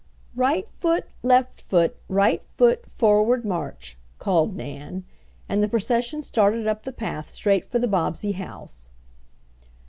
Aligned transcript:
"Right 0.35 0.67
foot, 0.67 1.05
left 1.21 1.61
foot, 1.61 1.95
right 2.09 2.41
foot, 2.57 2.89
forward 2.89 3.45
march!" 3.45 3.99
called 4.17 4.55
Nan, 4.55 5.03
and 5.47 5.61
the 5.61 5.69
procession 5.69 6.23
started 6.23 6.65
up 6.65 6.81
the 6.81 6.91
path 6.91 7.29
straight 7.29 7.69
for 7.69 7.77
the 7.77 7.87
Bobbsey 7.87 8.31
house. 8.31 8.89